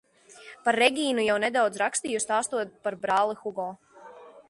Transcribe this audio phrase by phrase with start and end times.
[0.67, 3.73] Par Regīnu jau nedaudz rakstīju, stāstot par brāli Hugo.